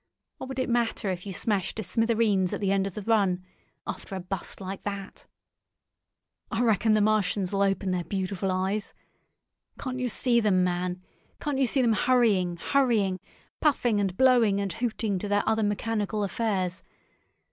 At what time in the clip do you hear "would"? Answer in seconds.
0.47-0.57